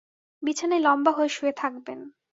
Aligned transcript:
বিছানায় 0.43 0.81
লম্বা 0.81 1.11
হয়ে 1.11 1.29
শুয়ে 1.29 1.53
থাকবেন। 1.53 1.99